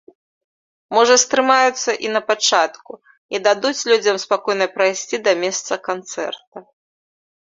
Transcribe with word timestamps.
Можа 0.97 1.15
стрымаюцца 1.23 1.91
і 2.05 2.09
на 2.15 2.21
пачатку 2.29 2.93
і 3.37 3.41
дадуць 3.47 3.85
людзям 3.91 4.17
спакойна 4.25 4.67
прайсці 4.77 5.15
да 5.27 5.31
месца 5.43 5.73
канцэрта. 5.89 6.57